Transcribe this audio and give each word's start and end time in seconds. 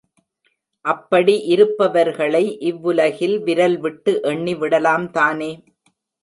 அப்படி 0.85 1.35
இருப்பவர்களை 1.45 2.41
இவ்வுலகில் 2.61 3.37
விரல்விட்டு 3.43 4.13
எண்ணி 4.23 4.55
விடலாம்தானே. 4.55 5.51